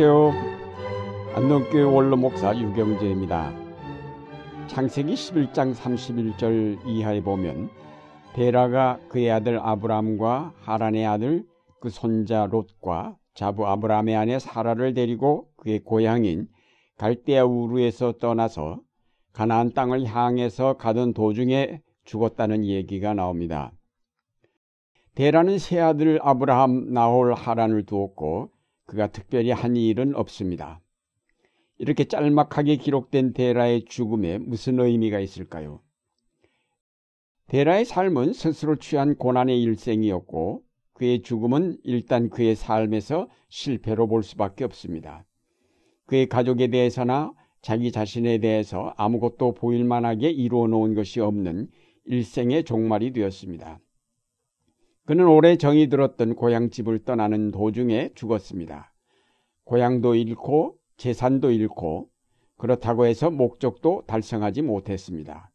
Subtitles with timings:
[0.00, 0.32] 안녕하세요.
[1.34, 3.52] 안동교회 원로 목사 유경재입니다.
[4.68, 7.68] 창세기 11장 31절 이하에 보면
[8.32, 11.44] 베라가 그의 아들 아브람과 하란의 아들
[11.80, 16.46] 그 손자 롯과 자부 아브람의 아내 사라를 데리고 그의 고향인
[16.96, 18.78] 갈대아 우르에서 떠나서
[19.32, 23.72] 가나안 땅을 향해서 가던 도중에 죽었다는 얘기가 나옵니다.
[25.16, 28.52] 베라는 세 아들 아브라함, 나홀, 하란을 두었고
[28.88, 30.80] 그가 특별히 한 일은 없습니다.
[31.76, 35.82] 이렇게 짤막하게 기록된 데라의 죽음에 무슨 의미가 있을까요?
[37.48, 40.62] 데라의 삶은 스스로 취한 고난의 일생이었고
[40.94, 45.26] 그의 죽음은 일단 그의 삶에서 실패로 볼 수밖에 없습니다.
[46.06, 51.68] 그의 가족에 대해서나 자기 자신에 대해서 아무것도 보일 만하게 이루어 놓은 것이 없는
[52.06, 53.80] 일생의 종말이 되었습니다.
[55.08, 58.92] 그는 오래 정이 들었던 고향 집을 떠나는 도중에 죽었습니다.
[59.64, 62.10] 고향도 잃고 재산도 잃고
[62.58, 65.50] 그렇다고 해서 목적도 달성하지 못했습니다.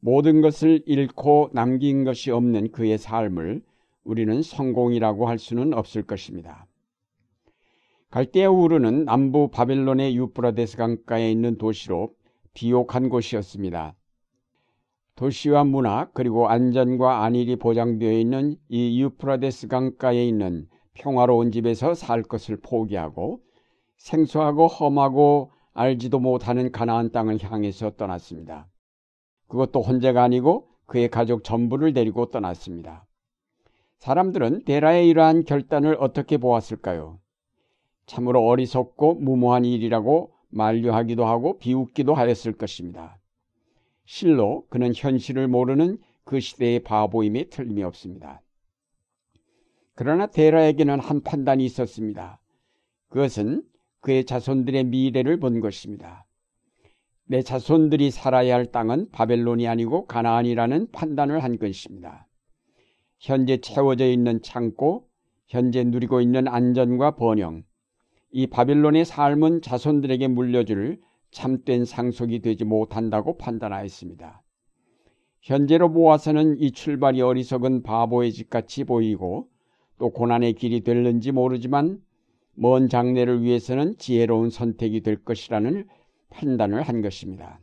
[0.00, 3.62] 모든 것을 잃고 남긴 것이 없는 그의 삶을
[4.02, 6.66] 우리는 성공이라고 할 수는 없을 것입니다.
[8.10, 12.16] 갈대아 우르는 남부 바벨론의 유프라데스 강가에 있는 도시로
[12.52, 13.94] 비옥한 곳이었습니다.
[15.14, 22.58] 도시와 문화 그리고 안전과 안일이 보장되어 있는 이 유프라데스 강가에 있는 평화로운 집에서 살 것을
[22.60, 23.40] 포기하고
[23.98, 28.68] 생소하고 험하고 알지도 못하는 가나안 땅을 향해서 떠났습니다.
[29.48, 33.06] 그것도 혼자가 아니고 그의 가족 전부를 데리고 떠났습니다.
[33.98, 37.18] 사람들은 데라의 이러한 결단을 어떻게 보았을까요?
[38.06, 43.21] 참으로 어리석고 무모한 일이라고 만류하기도 하고 비웃기도 하였을 것입니다.
[44.14, 48.42] 실로 그는 현실을 모르는 그 시대의 바보임에 틀림이 없습니다.
[49.94, 52.38] 그러나 데라에게는 한 판단이 있었습니다.
[53.08, 53.62] 그것은
[54.00, 56.26] 그의 자손들의 미래를 본 것입니다.
[57.24, 62.28] 내 자손들이 살아야 할 땅은 바벨론이 아니고 가나안이라는 판단을 한 것입니다.
[63.18, 65.08] 현재 채워져 있는 창고,
[65.46, 67.62] 현재 누리고 있는 안전과 번영,
[68.30, 71.00] 이 바벨론의 삶은 자손들에게 물려줄
[71.32, 74.42] 참된 상속이 되지 못한다고 판단하였습니다.
[75.40, 79.48] 현재로 모아서는 이 출발이 어리석은 바보의 집같이 보이고
[79.98, 82.00] 또 고난의 길이 될는지 모르지만
[82.54, 85.88] 먼 장래를 위해서는 지혜로운 선택이 될 것이라는
[86.30, 87.58] 판단을 한 것입니다.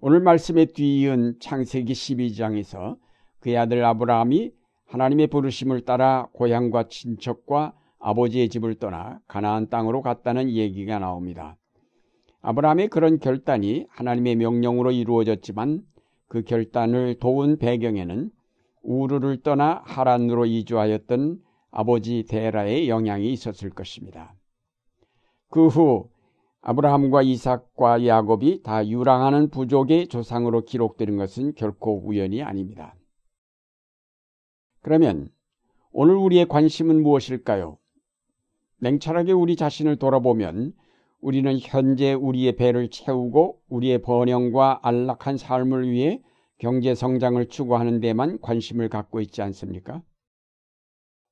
[0.00, 2.98] 오늘 말씀에 뒤이은 창세기 12장에서
[3.40, 4.52] 그의 아들 아브라함이
[4.86, 11.56] 하나님의 부르심을 따라 고향과 친척과 아버지의 집을 떠나 가나안 땅으로 갔다는 얘기가 나옵니다.
[12.42, 15.82] 아브라함의 그런 결단이 하나님의 명령으로 이루어졌지만
[16.28, 18.30] 그 결단을 도운 배경에는
[18.82, 24.34] 우르를 떠나 하란으로 이주하였던 아버지 데라의 영향이 있었을 것입니다.
[25.48, 26.10] 그 후
[26.62, 32.94] 아브라함과 이삭과 야곱이 다 유랑하는 부족의 조상으로 기록되는 것은 결코 우연이 아닙니다.
[34.80, 35.28] 그러면
[35.90, 37.78] 오늘 우리의 관심은 무엇일까요?
[38.78, 40.72] 냉철하게 우리 자신을 돌아보면
[41.22, 46.20] 우리는 현재 우리의 배를 채우고 우리의 번영과 안락한 삶을 위해
[46.58, 50.02] 경제 성장을 추구하는 데만 관심을 갖고 있지 않습니까?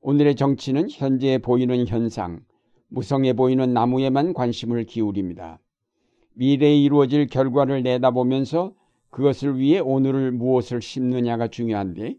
[0.00, 2.40] 오늘의 정치는 현재 보이는 현상,
[2.88, 5.60] 무성해 보이는 나무에만 관심을 기울입니다.
[6.34, 8.74] 미래에 이루어질 결과를 내다보면서
[9.10, 12.16] 그것을 위해 오늘을 무엇을 심느냐가 중요한데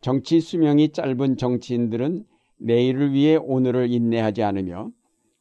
[0.00, 2.24] 정치 수명이 짧은 정치인들은
[2.58, 4.90] 내일을 위해 오늘을 인내하지 않으며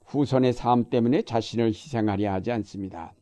[0.10, 3.14] 후손의 삶 때문에 자신을 희생하려 하지 않습니다.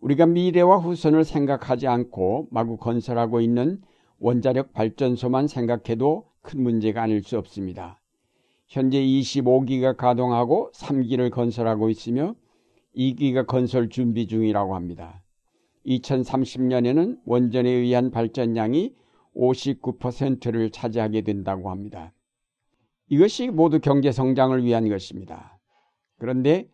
[0.00, 3.82] 우리가 미래와 후손을 생각하지 않고 마구 건설하고 있는
[4.18, 8.00] 원자력 발전소만 생각해도 큰 문제가 아닐 수 없습니다.
[8.66, 12.34] 현재 25기가 가동하고 3기를 건설하고 있으며
[12.96, 15.22] 2기가 건설 준비 중이라고 합니다.
[15.86, 18.94] 2030년에는 원전에 의한 발전량이
[19.36, 22.12] 59%를 차지하게 된다고 합니다.
[23.12, 25.58] 이것이 모두 경제 성장을 위한 것입니다.
[26.16, 26.70] 그런데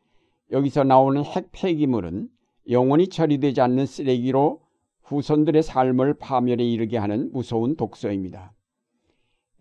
[0.53, 2.29] 여기서 나오는 핵 폐기물은
[2.71, 4.61] 영원히 처리되지 않는 쓰레기로
[5.03, 8.53] 후손들의 삶을 파멸에 이르게 하는 무서운 독소입니다.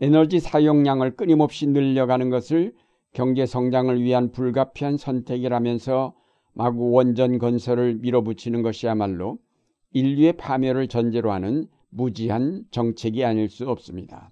[0.01, 2.75] 에너지 사용량을 끊임없이 늘려가는 것을
[3.11, 6.13] 경제 성장을 위한 불가피한 선택이라면서
[6.53, 9.39] 마구 원전 건설을 밀어붙이는 것이야말로
[9.93, 14.31] 인류의 파멸을 전제로 하는 무지한 정책이 아닐 수 없습니다.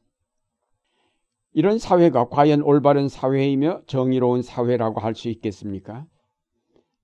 [1.57, 6.06] 이런 사회가 과연 올바른 사회이며 정의로운 사회라고 할 수 있겠습니까?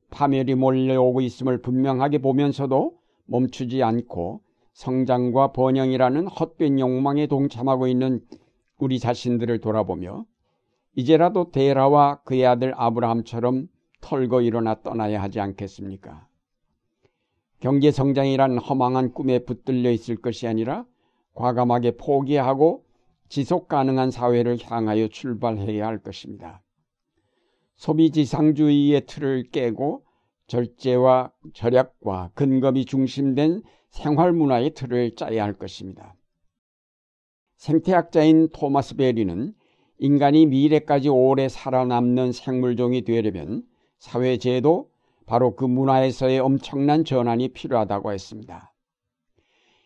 [0.09, 4.41] 파멸이 몰려오고 있음을 분명하게 보면서도 멈추지 않고
[4.73, 8.19] 성장과 번영이라는 헛된 욕망에 동참하고 있는
[8.77, 10.25] 우리 자신들을 돌아보며
[10.95, 13.69] 이제라도 데라와 그의 아들 아브라함처럼
[14.01, 16.27] 털고 일어나 떠나야 하지 않겠습니까?
[17.61, 20.85] 경제 성장이란 허망한 꿈에 붙들려 있을 것이 아니라
[21.35, 22.83] 과감하게 포기하고
[23.31, 26.61] 지속 가능한 사회를 향하여 출발해야 할 것입니다.
[27.77, 30.03] 소비 지상주의의 틀을 깨고
[30.47, 36.13] 절제와 절약과 근검이 중심된 생활 문화의 틀을 짜야 할 것입니다.
[37.55, 39.53] 생태학자인 토마스 베리는
[39.99, 43.63] 인간이 미래까지 오래 살아남는 생물종이 되려면
[43.97, 44.91] 사회 제도,
[45.25, 48.73] 바로 그 문화에서의 엄청난 전환이 필요하다고 했습니다.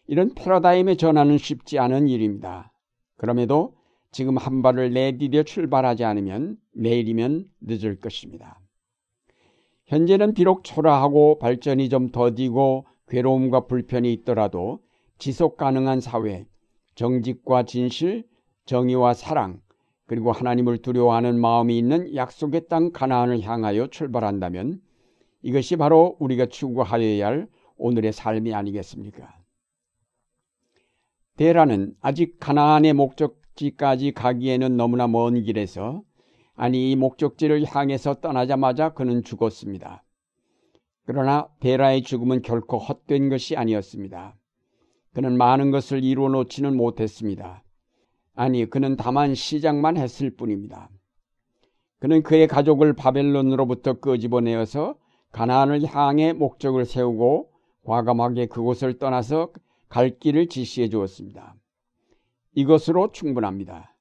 [0.08, 2.72] 이런 패러다임의 전환은 쉽지 않은 일입니다.
[3.18, 3.76] 그럼에도
[4.12, 8.60] 지금 한 발을 내디뎌 출발하지 않으면 내일이면 늦을 것입니다.
[9.88, 14.80] 현재는 비록 초라하고 발전이 좀 더디고 괴로움과 불편이 있더라도
[15.18, 16.46] 지속 가능한 사회,
[16.96, 18.28] 정직과 진실,
[18.66, 19.62] 정의와 사랑,
[20.08, 24.82] 그리고 하나님을 두려워하는 마음이 있는 약속의 땅 가나안을 향하여 출발한다면
[25.42, 27.48] 이것이 바로 우리가 추구하여야 할
[27.78, 29.45] 오늘의 삶이 아니겠습니까?
[31.38, 36.04] 데라는 아직 가나안의 목적지까지 가기에는 너무나 먼 길에서
[36.56, 40.04] 아니 이 목적지를 향해서 떠나자마자 그는 죽었습니다.
[41.06, 44.36] 그러나 데라의 죽음은 결코 헛된 것이 아니었습니다.
[45.14, 47.64] 그는 많은 것을 이루어 놓지는 못했습니다.
[48.34, 50.90] 아니, 그는 다만 시작만 했을 뿐입니다.
[52.00, 54.96] 그는 그의 가족을 바벨론으로부터 끄집어내어서
[55.32, 57.50] 가나안을 향해 목적을 세우고
[57.86, 59.50] 과감하게 그곳을 떠나서
[59.96, 61.56] 갈 길을 지시해 주었습니다.
[62.54, 63.96] 이것으로 충분합니다.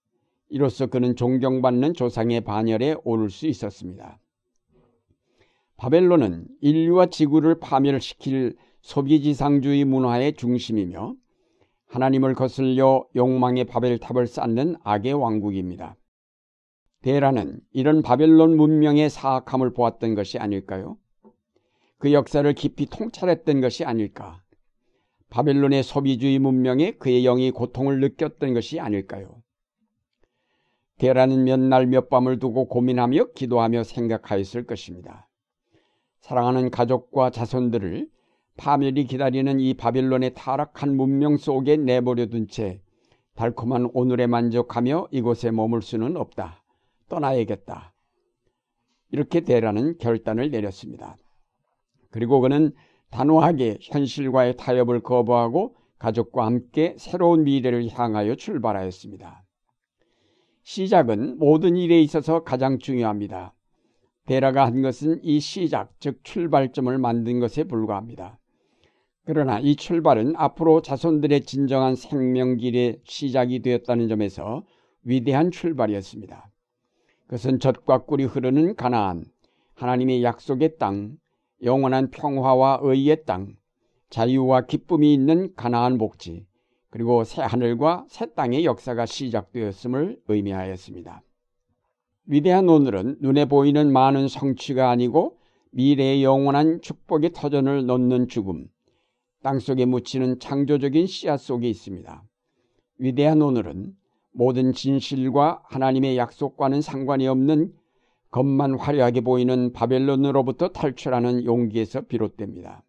[0.48, 4.18] 이로써 그는 존경받는 조상의 반열에 오를 수 있었습니다.
[5.76, 11.14] 바벨론은 인류와 지구를 파멸시킬 소비지상주의 문화의 중심이며
[11.86, 15.94] 하나님을 거슬려 욕망의 바벨탑을 쌓는 악의 왕국입니다.
[17.02, 20.98] 베라는 이런 바벨론 문명의 사악함을 보았던 것이 아닐까요?
[21.98, 24.43] 그 역사를 깊이 통찰했던 것이 아닐까?
[25.34, 29.42] 바벨론의 소비주의 문명에 그의 영이 고통을 느꼈던 것이 아닐까요?
[30.98, 35.28] 베라는 몇 날 몇 밤을 두고 고민하며 기도하며 생각하였을 것입니다.
[36.20, 38.08] 사랑하는 가족과 자손들을
[38.56, 42.80] 파멸이 기다리는 이 바빌론의 타락한 문명 속에 내버려 둔 채
[43.34, 46.62] 달콤한 오늘에 만족하며 이곳에 머물 수는 없다.
[47.08, 47.92] 떠나야겠다.
[49.10, 51.16] 이렇게 대라는 결단을 내렸습니다.
[52.12, 52.72] 그리고 그는
[53.14, 59.44] 단호하게 현실과의 타협을 거부하고 가족과 함께 새로운 미래를 향하여 출발하였습니다.
[60.64, 63.54] 시작은 모든 일에 있어서 가장 중요합니다.
[64.26, 68.40] 데라가 한 것은 이 시작, 즉 출발점을 만든 것에 불과합니다.
[69.24, 74.64] 그러나 이 출발은 앞으로 자손들의 진정한 생명길의 시작이 되었다는 점에서
[75.04, 76.50] 위대한 출발이었습니다.
[77.26, 79.24] 그것은 젖과 꿀이 흐르는 가나안,
[79.74, 81.16] 하나님의 약속의 땅,
[81.62, 83.56] 영원한 평화와 의의 땅,
[84.10, 86.46] 자유와 기쁨이 있는 가나안 복지,
[86.90, 91.22] 그리고 새 하늘과 새 땅의 역사가 시작되었음을 의미하였습니다.
[92.26, 95.38] 위대한 오늘은 눈에 보이는 많은 성취가 아니고
[95.72, 98.68] 미래의 영원한 축복의 터전을 놓는 죽음,
[99.42, 102.22] 땅 속에 묻히는 창조적인 씨앗 속에 있습니다.
[102.98, 103.94] 위대한 오늘은
[104.32, 107.72] 모든 진실과 하나님의 약속과는 상관이 없는
[108.34, 112.82] 겉만 화려하게 보이는 바벨론으로부터 탈출하는 용기에서 비롯됩니다.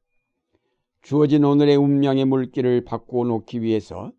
[1.03, 4.11] 주어진 오늘의 운명의 물길을 바꾸어 놓기 위해서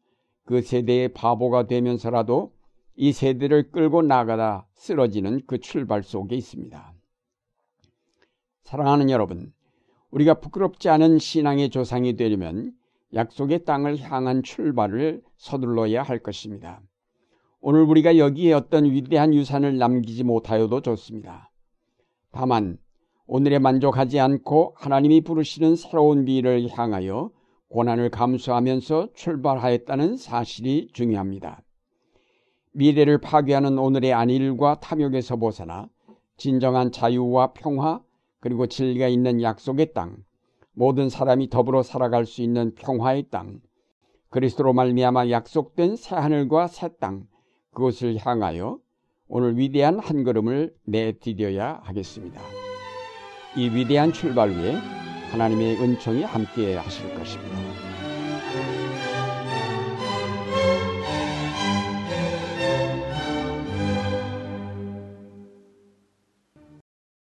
[0.44, 2.52] 그 세대의 바보가 되면서라도
[2.94, 6.94] 이 세대를 끌고 나가다 쓰러지는 그 출발 속에 있습니다.
[8.62, 9.52] 사랑하는 여러분,
[10.12, 12.72] 우리가 부끄럽지 않은 신앙의 조상이 되려면
[13.14, 16.80] 약속의 땅을 향한 출발을 서둘러야 할 것입니다.
[17.68, 21.50] 오늘 우리가 여기에 어떤 위대한 유산을 남기지 못하여도 좋습니다.
[22.30, 22.78] 다만
[23.26, 27.32] 오늘에 만족하지 않고 하나님이 부르시는 새로운 미래를 향하여
[27.70, 31.60] 고난을 감수하면서 출발하였다는 사실이 중요합니다.
[32.70, 35.88] 미래를 파괴하는 오늘의 안일과 탐욕에서 벗어나
[36.36, 38.00] 진정한 자유와 평화,
[38.38, 40.18] 그리고 진리가 있는 약속의 땅,
[40.72, 43.58] 모든 사람이 더불어 살아갈 수 있는 평화의 땅,
[44.30, 47.26] 그리스도로 말미암아 약속된 새 하늘과 새 땅,
[47.76, 48.78] 그것을 향하여
[49.28, 52.40] 오늘 위대한 한 걸음을 내디뎌야 하겠습니다.
[53.54, 54.76] 이 위대한 출발 위에
[55.30, 57.95] 하나님의 은총이 함께 하실 것입니다.